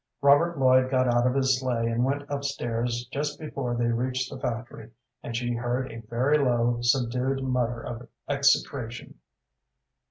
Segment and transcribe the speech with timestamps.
[0.19, 4.31] Robert Lloyd got out of his sleigh and went up stairs just before they reached
[4.31, 4.89] the factory,
[5.21, 9.19] and she heard a very low, subdued mutter of execration.